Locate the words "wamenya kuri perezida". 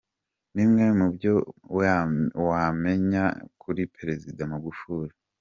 2.49-4.41